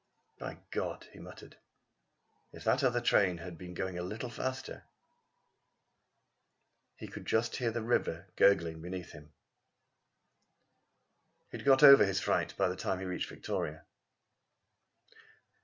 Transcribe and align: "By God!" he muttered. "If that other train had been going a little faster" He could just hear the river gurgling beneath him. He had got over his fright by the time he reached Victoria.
"By 0.39 0.57
God!" 0.71 1.05
he 1.13 1.19
muttered. 1.19 1.57
"If 2.51 2.63
that 2.63 2.83
other 2.83 3.01
train 3.01 3.37
had 3.37 3.55
been 3.55 3.75
going 3.75 3.99
a 3.99 4.01
little 4.01 4.31
faster" 4.31 4.85
He 6.97 7.07
could 7.07 7.27
just 7.27 7.57
hear 7.57 7.69
the 7.69 7.83
river 7.83 8.25
gurgling 8.35 8.81
beneath 8.81 9.11
him. 9.11 9.31
He 11.51 11.57
had 11.59 11.67
got 11.67 11.83
over 11.83 12.03
his 12.03 12.19
fright 12.19 12.57
by 12.57 12.67
the 12.67 12.75
time 12.75 12.97
he 12.97 13.05
reached 13.05 13.29
Victoria. 13.29 13.85